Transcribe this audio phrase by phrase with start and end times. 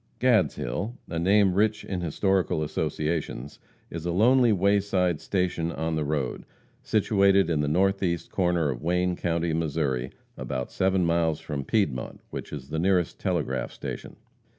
[0.19, 3.59] Gadshill, a name rich in historical associations,
[3.91, 6.43] is a lonely wayside station on the road,
[6.81, 12.51] situated in the northeast corner of Wayne county, Missouri, about seven miles from Piedmont, which
[12.51, 14.15] is the nearest telegraph station.